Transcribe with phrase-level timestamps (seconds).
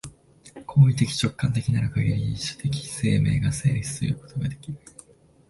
[0.65, 4.79] 行為的直観的なるかぎり、種的生命が成立するということができる。